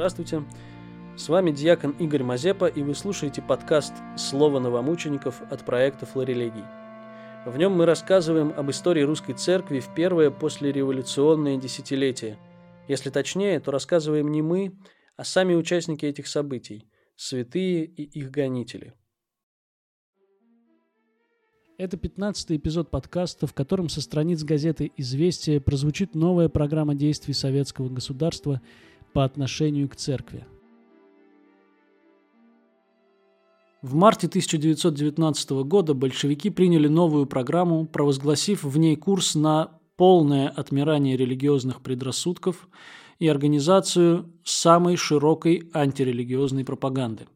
[0.00, 0.42] Здравствуйте.
[1.14, 6.64] С вами диакон Игорь Мазепа, и вы слушаете подкаст «Слово новомучеников» от проекта «Флорелегий».
[7.44, 12.38] В нем мы рассказываем об истории русской церкви в первое послереволюционное десятилетие.
[12.88, 14.74] Если точнее, то рассказываем не мы,
[15.18, 18.94] а сами участники этих событий– святые и их гонители.
[21.76, 27.90] Это 15 эпизод подкаста, в котором со страниц газеты «Известия» прозвучит новая программа действий советского
[27.90, 28.62] государства
[29.12, 30.44] по отношению к церкви–
[33.82, 41.16] В марте 1919 года большевики приняли новую программу, провозгласив в ней курс на полное отмирание
[41.16, 42.68] религиозных предрассудков
[43.18, 47.26] и организацию самой широкой антирелигиозной пропаганды.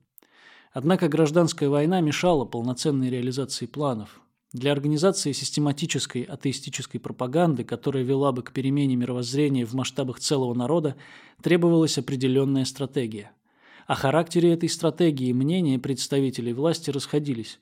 [0.74, 4.20] Однако гражданская война мешала полноценной реализации планов.
[4.54, 10.96] Для организации систематической атеистической пропаганды, которая вела бы к перемене мировоззрения в масштабах целого народа,
[11.42, 13.32] требовалась определенная стратегия–
[13.86, 17.58] о характере этой стратегии мнения представителей власти расходились.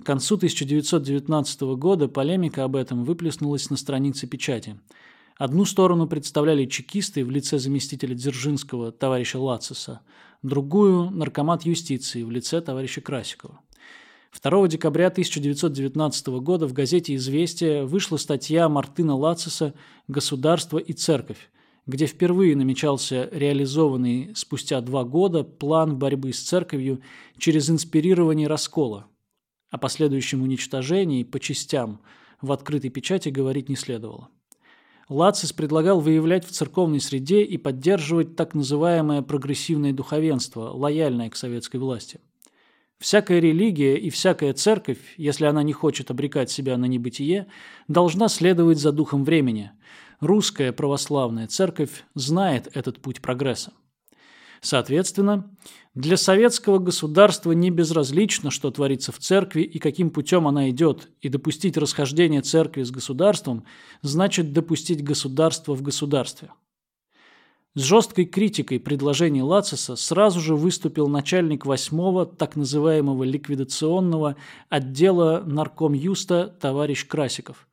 [0.00, 4.80] К концу 1919 года полемика об этом выплеснулась на странице печати.
[5.36, 10.00] Одну сторону представляли чекисты в лице заместителя Дзержинского товарища Лациса,
[10.42, 13.60] другую– наркомат юстиции в лице товарища Красикова.
[14.40, 19.74] 2 декабря 1919 года в газете «Известия» вышла статья Мартына Лациса
[20.08, 21.50] «Государство и церковь»,
[21.86, 27.02] где впервые намечался реализованный спустя два года план борьбы с церковью
[27.36, 29.06] через инспирирование раскола.
[29.70, 32.00] О последующем уничтожении по частям
[32.40, 34.28] в открытой печати говорить не следовало.
[35.10, 41.76] Лацис предлагал выявлять в церковной среде и поддерживать так называемое прогрессивное духовенство, лояльное к советской
[41.76, 42.18] власти.
[43.02, 47.48] Всякая религия и всякая церковь, если она не хочет обрекать себя на небытие,
[47.86, 49.72] должна следовать за духом времени–
[50.22, 53.72] Русская православная церковь знает этот путь прогресса.
[54.60, 55.50] Соответственно,
[55.96, 61.28] для советского государства не безразлично, что творится в церкви и каким путем она идет, и
[61.28, 63.64] допустить расхождение церкви с государством
[64.02, 66.50] значит допустить государство в государстве.
[67.74, 74.36] С жесткой критикой предложений Лациса сразу же выступил начальник восьмого так называемого ликвидационного
[74.68, 77.66] отдела нарком Юста товарищ Красиков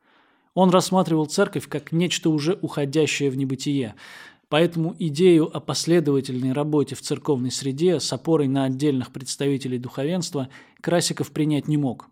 [0.54, 3.94] он рассматривал церковь как нечто уже уходящее в небытие,
[4.48, 10.48] поэтому идею о последовательной работе в церковной среде с опорой на отдельных представителей духовенства
[10.80, 12.08] Красиков принять не мог.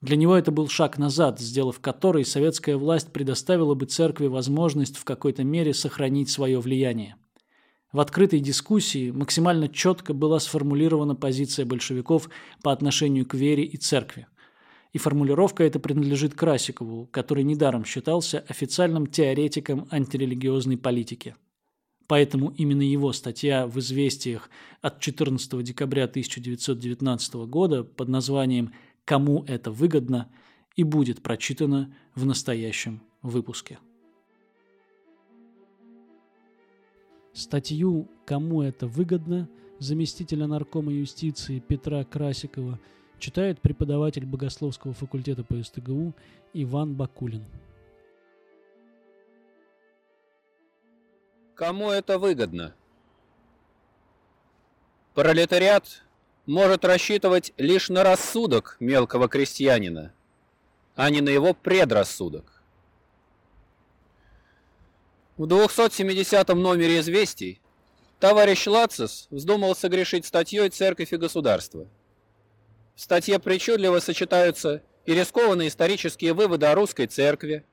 [0.00, 5.04] Для него это был шаг назад, сделав который советская власть предоставила бы церкви возможность в
[5.04, 7.16] какой-то мере сохранить свое влияние.
[7.94, 12.28] В открытой дискуссии максимально четко была сформулирована позиция большевиков
[12.60, 14.26] по отношению к вере и церкви.
[14.92, 21.36] И формулировка эта принадлежит Красикову, который недаром считался официальным теоретиком антирелигиозной политики.
[22.08, 24.50] Поэтому именно его статья в «Известиях»
[24.82, 28.72] от 14 декабря 1919 года под названием
[29.04, 30.32] «Кому это выгодно»
[30.74, 33.78] и будет прочитана в настоящем выпуске.
[37.34, 42.80] Статью «Кому это выгодно» заместителя наркома юстиции Петра Красикова–
[43.18, 46.14] Читает преподаватель богословского факультета по СТГУ
[46.52, 47.44] Иван Бакулин.
[51.54, 52.74] Кому это выгодно?
[55.14, 56.02] Пролетариат
[56.44, 60.12] может рассчитывать лишь на рассудок мелкого крестьянина,
[60.94, 62.53] а не на его предрассудок.
[65.36, 67.60] В 270 номере «Известий»
[68.20, 71.88] товарищ Лацис вздумал согрешить статьей «Церковь и государство».
[72.94, 77.64] В статье причудливо сочетаются и рискованные исторические выводы о русской церкви,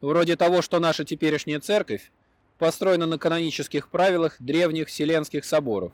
[0.00, 2.10] вроде того, что наша теперешняя церковь
[2.56, 5.92] построена на канонических правилах древних Вселенских соборов,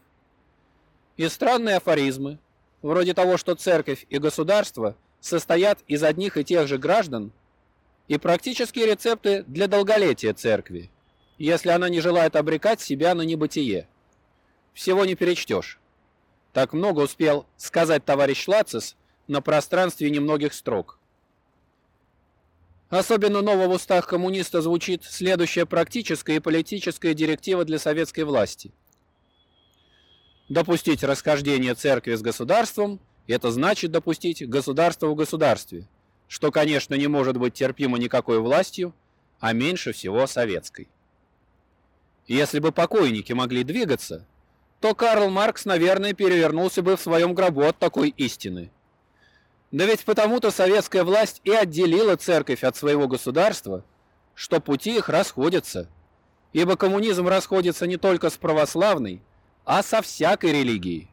[1.16, 2.38] и странные афоризмы,
[2.82, 7.32] вроде того, что церковь и государство состоят из одних и тех же граждан,
[8.06, 10.88] и практические рецепты для долголетия церкви,
[11.44, 13.88] если она не желает обрекать себя на небытие.
[14.74, 15.80] Всего не перечтешь.
[16.52, 18.94] Так много успел сказать товарищ Лацис
[19.26, 20.98] на пространстве немногих строк.
[22.90, 28.72] Особенно ново в устах коммуниста звучит следующая практическая и политическая директива для советской власти.
[30.50, 35.88] Допустить расхождение церкви с государством– это значит допустить государство в государстве,
[36.28, 38.92] что, конечно, не может быть терпимо никакой властью,
[39.38, 40.88] а меньше всего советской.
[42.30, 44.24] Если бы покойники могли двигаться,
[44.80, 48.70] то Карл Маркс, наверное, перевернулся бы в своем гробу от такой истины.
[49.72, 53.84] Да ведь потому-то советская власть и отделила церковь от своего государства,
[54.36, 55.88] что пути их расходятся.
[56.52, 59.22] Ибо коммунизм расходится не только с православной,
[59.64, 61.10] а со всякой религией.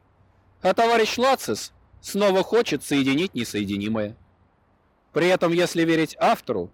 [0.61, 4.15] А товарищ Лацис снова хочет соединить несоединимое.
[5.13, 6.69] При этом, если верить автору,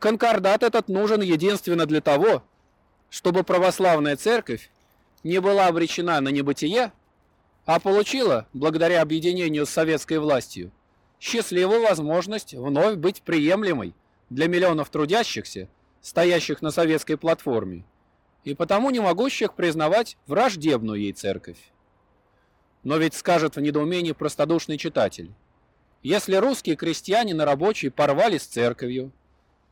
[0.00, 2.42] конкордат этот нужен единственно для того,
[3.10, 4.70] чтобы православная церковь
[5.22, 6.92] не была обречена на небытие,
[7.64, 10.70] а получила, благодаря объединению с советской властью,
[11.20, 13.94] счастливую возможность вновь быть приемлемой
[14.30, 15.68] для миллионов трудящихся,
[16.00, 17.84] стоящих на советской платформе,
[18.44, 21.58] и потому не могущих признавать враждебную ей церковь.
[22.84, 25.32] Но ведь скажет в недоумении простодушный читатель,
[26.02, 29.10] если русские крестьяне на рабочие порвали с церковью,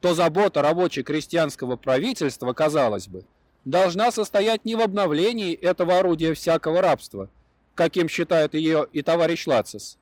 [0.04, 3.24] то забота рабоче-крестьянского правительства, казалось бы,
[3.64, 7.30] должна состоять не в обновлении этого орудия всякого рабства,
[7.74, 9.96] каким считает ее и товарищ Лацис,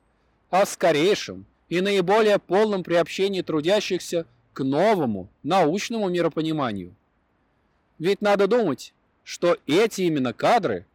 [0.49, 6.93] а в скорейшем и наиболее полном приобщении трудящихся к новому научному миропониманию.
[7.97, 10.85] Ведь надо думать, что эти именно кадры,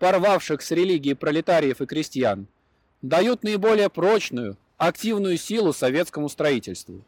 [0.00, 2.48] порвавших с религией пролетариев и крестьян,
[3.00, 7.04] дают наиболее прочную, активную силу советскому строительству.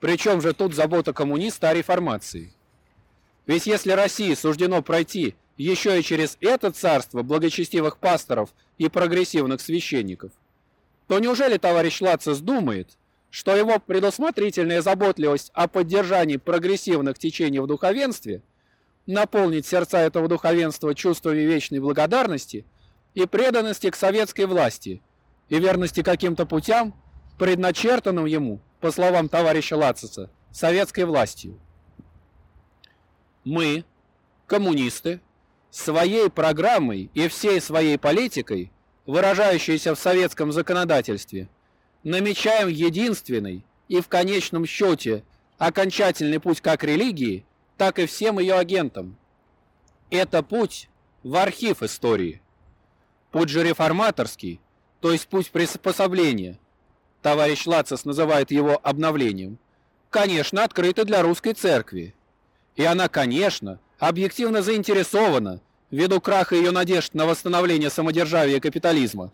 [0.00, 2.52] Причем же тут забота коммуниста о реформации.
[3.46, 10.32] Ведь если России суждено пройти еще и через это царство благочестивых пасторов и прогрессивных священников,
[11.08, 12.98] то неужели товарищ Лацис думает,
[13.30, 18.42] что его предусмотрительная заботливость о поддержании прогрессивных течений в духовенстве
[19.06, 22.64] наполнит сердца этого духовенства чувствами вечной благодарности
[23.14, 25.00] и преданности к советской власти
[25.48, 26.94] и верности каким-то путям,
[27.38, 31.58] предначертанным ему, по словам товарища Лациса, советской властью.
[33.44, 33.84] Мы,
[34.46, 35.20] коммунисты,
[35.70, 38.72] своей программой и всей своей политикой,
[39.06, 41.48] выражающейся в советском законодательстве,
[42.02, 45.24] намечаем единственный и в конечном счете
[45.58, 47.44] окончательный путь как религии,
[47.76, 49.16] так и всем ее агентам.
[50.10, 50.88] Это путь
[51.22, 52.40] в архив истории.
[53.30, 54.60] Путь же реформаторский,
[55.00, 56.58] то есть путь приспособления,
[57.26, 59.58] товарищ Лацис называет его обновлением,
[60.10, 62.14] конечно, открыты для русской церкви.
[62.76, 69.32] И она, конечно, объективно заинтересована, ввиду краха ее надежд на восстановление самодержавия капитализма,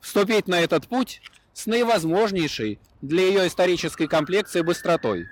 [0.00, 1.20] вступить на этот путь
[1.52, 5.26] с наивозможнейшей для ее исторической комплекции быстротой.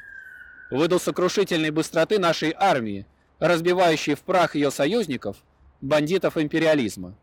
[0.71, 3.06] Ввиду сокрушительной быстроты нашей армии,
[3.39, 5.39] разбивающей в прах ее союзников,
[5.81, 7.15] бандитов империализма.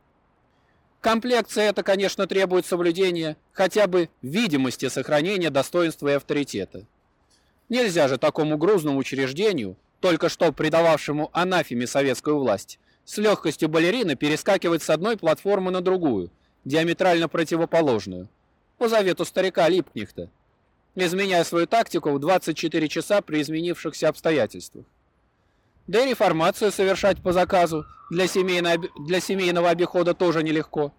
[1.01, 6.85] Комплекция эта, конечно, требует соблюдения хотя бы видимости сохранения достоинства и авторитета.
[7.69, 14.83] Нельзя же такому грузному учреждению только что предававшему анафеме советскую власть, с легкостью балерины перескакивать
[14.83, 16.31] с одной платформы на другую,
[16.65, 18.27] диаметрально противоположную,
[18.77, 20.29] по завету старика Липкнехта,
[20.95, 24.85] изменяя свою тактику в 24 часа при изменившихся обстоятельствах.
[25.91, 30.93] Да и реформацию совершать по заказу для, семейного, для семейного обихода тоже нелегко.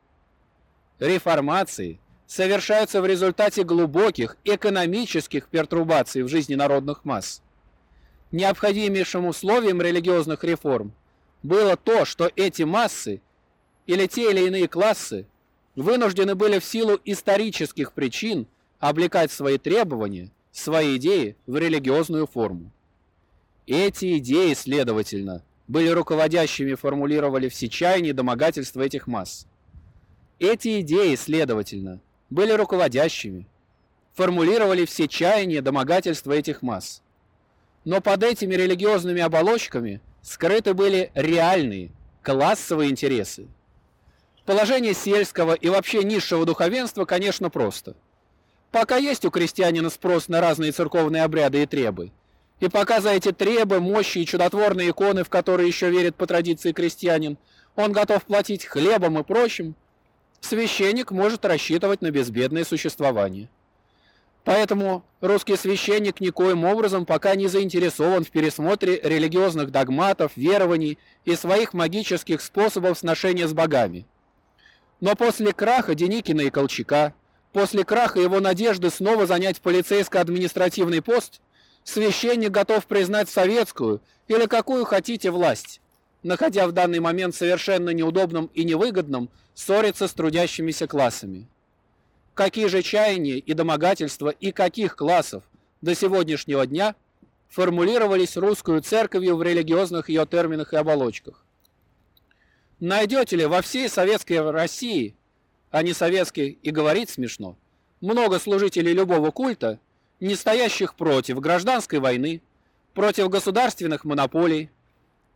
[0.98, 7.42] Реформации совершаются в результате глубоких экономических пертурбаций в жизни народных масс
[8.32, 10.92] необходимейшим условием религиозных реформ
[11.42, 13.20] было то, что эти массы
[13.86, 15.26] или те или иные классы
[15.76, 18.46] вынуждены были в силу исторических причин
[18.78, 22.70] облекать свои требования, свои идеи в религиозную форму.
[23.74, 29.46] Эти идеи, следовательно, были руководящими формулировали все чаяния и домогательства этих масс.
[30.38, 33.46] Эти идеи, следовательно, были руководящими,
[34.12, 37.00] формулировали все чаяния и домогательства этих масс.
[37.86, 43.46] Но под этими религиозными оболочками скрыты были реальные классовые интересы.
[44.44, 47.96] Положение сельского и вообще низшего духовенства, конечно, просто.
[48.70, 52.12] Пока есть у крестьянина спрос на разные церковные обряды и требы,
[52.62, 56.70] и пока за эти требы, мощи и чудотворные иконы, в которые еще верит по традиции
[56.70, 57.36] крестьянин,
[57.74, 59.74] он готов платить хлебом и прочим,
[60.40, 63.48] священник может рассчитывать на безбедное существование.
[64.44, 71.74] Поэтому русский священник никоим образом пока не заинтересован в пересмотре религиозных догматов, верований и своих
[71.74, 74.06] магических способов сношения с богами.
[75.00, 77.12] Но после краха Деникина и Колчака,
[77.52, 81.40] после краха его надежды снова занять полицейско-административный пост,
[81.84, 85.80] священник готов признать советскую или какую хотите власть,
[86.22, 91.48] находя в данный момент совершенно неудобным и невыгодным ссориться с трудящимися классами
[92.34, 95.42] какие же чаяния и домогательства и каких классов
[95.80, 96.94] до сегодняшнего дня
[97.48, 101.44] формулировались русскую церковью в религиозных ее терминах и оболочках.
[102.80, 105.14] Найдете ли во всей советской России,
[105.70, 107.56] а не советской и говорить смешно,
[108.00, 109.78] много служителей любого культа,
[110.22, 112.42] не стоящих против гражданской войны,
[112.94, 114.70] против государственных монополий,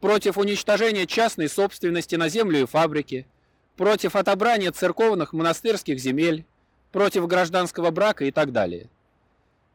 [0.01, 3.27] против уничтожения частной собственности на землю и фабрики,
[3.77, 6.47] против отобрания церковных монастырских земель,
[6.93, 8.89] против гражданского брака и так далее.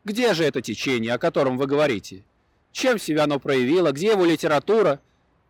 [0.06, 2.24] Где же это течение, о котором вы говорите?
[2.72, 3.92] Чем себя оно проявило?
[3.92, 5.02] Где его литература?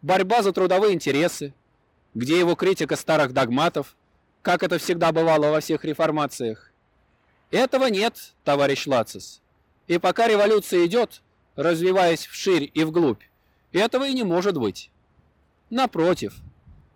[0.01, 1.53] Борьба за трудовые интересы?
[2.15, 3.96] Где его критика старых догматов?
[4.41, 6.72] Как это всегда бывало во всех реформациях?
[7.51, 9.41] Этого нет, товарищ Лацис.
[9.91, 11.21] И пока революция идет,
[11.57, 13.24] развиваясь вширь и вглубь,
[13.74, 14.89] этого и не может быть.
[15.69, 16.33] Напротив,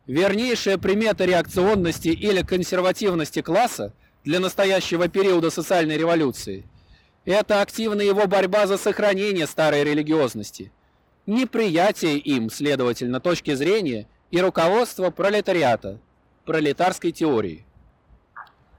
[0.07, 6.63] вернейшая примета реакционности или консервативности класса для настоящего периода социальной революции–
[7.25, 10.71] это активная его борьба за сохранение старой религиозности,
[11.25, 15.99] неприятие им, следовательно, точки зрения и руководство пролетариата,
[16.45, 17.65] пролетарской теории.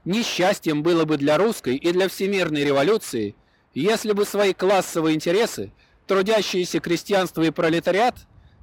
[0.05, 3.35] Несчастьем было бы для русской и для всемирной революции,
[3.81, 5.71] если бы свои классовые интересы–
[6.07, 8.15] трудящиеся крестьянство и пролетариат,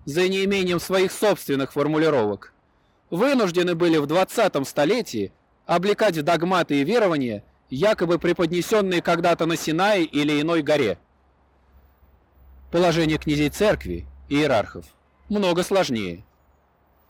[0.06, 2.52] за неимением своих собственных формулировок,
[3.10, 5.32] вынуждены были в 20 столетии
[5.64, 10.98] облекать в догматы и верования, якобы преподнесенные когда-то на Синае или иной горе.
[12.70, 14.84] Положение князей церкви, иерархов,
[15.30, 16.24] много сложнее.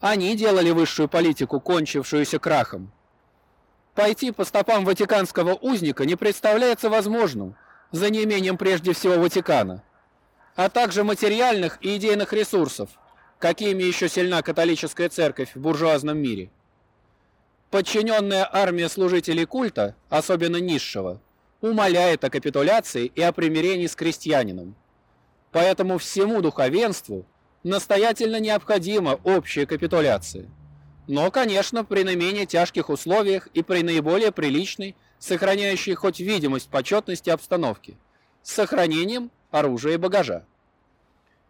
[0.00, 2.92] Они делали высшую политику, кончившуюся крахом.
[3.94, 7.56] Пойти по стопам ватиканского узника не представляется возможным,
[7.94, 9.82] за неимением прежде всего Ватикана–
[10.56, 12.90] а также материальных и идейных ресурсов,
[13.38, 16.50] какими еще сильна католическая церковь в буржуазном мире.
[17.70, 21.20] Подчиненная армия служителей культа, особенно низшего,
[21.60, 24.76] умоляет о капитуляции и о примирении с крестьянином.
[25.50, 27.26] Поэтому всему духовенству
[27.64, 30.46] настоятельно необходима общая капитуляция.
[31.08, 34.94] Но, конечно, при наименее тяжких условиях и при наиболее приличной,
[35.24, 37.96] сохраняющей хоть видимость почетности обстановки,
[38.42, 40.44] с сохранением оружия и багажа.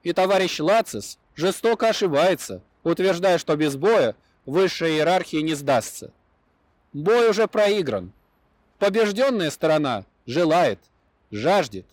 [0.04, 4.14] И товарищ Лацис жестоко ошибается, утверждая, что без боя
[4.46, 6.12] высшая иерархия не сдастся.
[6.92, 8.12] Бой уже проигран.
[8.78, 10.78] Побежденная сторона желает,
[11.32, 11.86] жаждет.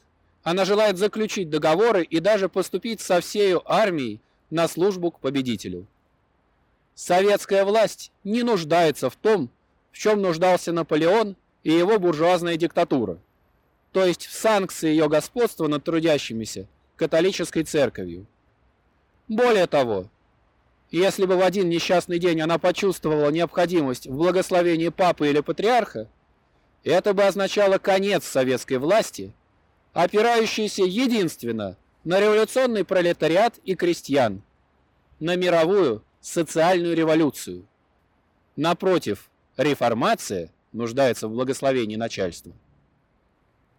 [0.43, 4.21] Она желает заключить договоры и даже поступить со всею армией
[4.51, 5.87] на службу к победителю.
[6.93, 9.49] Советская власть не нуждается в том,
[9.91, 13.19] в чем нуждался Наполеон и его буржуазная диктатура–
[13.91, 18.25] то есть санкции ее господства над трудящимися католической церковью.
[19.27, 20.09] Более того,
[20.91, 26.09] если бы в один несчастный день она почувствовала необходимость в благословении папы или патриарха,
[26.83, 29.33] это бы означало конец советской власти,
[29.93, 34.41] опирающейся единственно на революционный пролетариат и крестьян,
[35.19, 37.67] на мировую социальную революцию.
[38.55, 42.53] Напротив, реформация нуждается в благословении начальства.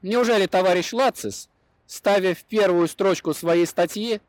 [0.03, 1.49] Неужели товарищ Лацис,
[1.87, 4.21] ставя в первую строчку своей статьи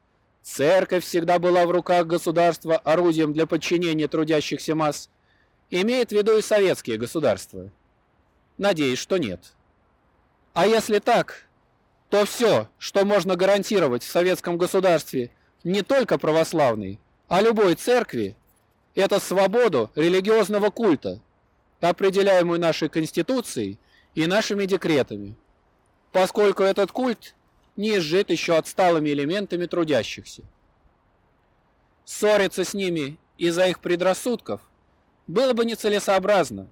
[0.42, 5.10] «Церковь всегда была в руках государства орудием для подчинения трудящихся масс»,
[5.70, 7.72] имеет в виду и советские государства?
[8.58, 9.54] Надеюсь, что нет.
[10.54, 11.48] А если так,
[12.10, 15.32] то все, что можно гарантировать в советском государстве
[15.64, 18.36] не только православной, а любой церкви,
[18.94, 21.20] это свободу религиозного культа,
[21.90, 23.80] определяемую нашей Конституцией
[24.16, 25.36] и нашими декретами
[26.14, 27.36] поскольку этот культ
[27.76, 30.44] не изжит еще отсталыми элементами трудящихся.
[32.06, 34.62] Ссориться с ними из-за их предрассудков
[35.28, 36.68] было бы нецелесообразно,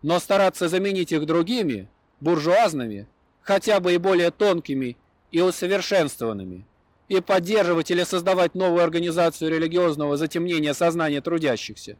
[0.00, 1.88] но стараться заменить их другими,
[2.20, 3.08] буржуазными,
[3.42, 4.96] хотя бы и более тонкими
[5.32, 6.64] и усовершенствованными,
[7.08, 11.96] и поддерживать или создавать новую организацию религиозного затемнения сознания трудящихся,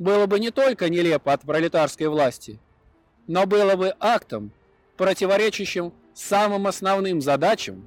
[0.00, 2.58] было бы не только нелепо от пролетарской власти,
[3.26, 4.50] но было бы актом,
[4.96, 7.84] противоречащим самым основным задачам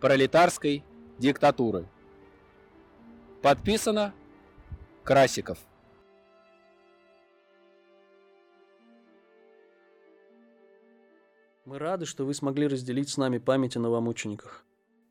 [0.00, 0.82] пролетарской
[1.18, 1.86] диктатуры.
[3.42, 4.14] Подписано
[5.04, 5.58] Красиков.
[11.66, 14.64] Мы рады, что вы смогли разделить с нами память о новомучениках.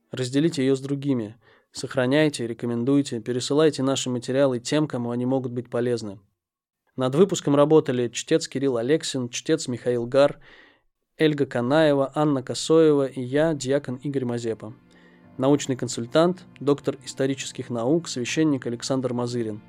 [0.09, 1.37] Разделите ее с другими.
[1.71, 6.19] Сохраняйте, рекомендуйте, пересылайте наши материалы тем, кому они могут быть полезны.
[6.99, 10.37] Над выпуском работали чтец Кирилл Алексин, чтец Михаил Гар–
[11.17, 14.73] Эльга Канаева, Анна Косоева и я, диакон Игорь Мазепа.
[15.37, 19.61] Научный консультант, доктор исторических наук, священник Александр Мазырин.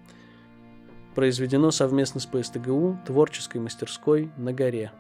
[1.14, 4.90] Произведено совместно с ПСТГУ творческой мастерской на горе.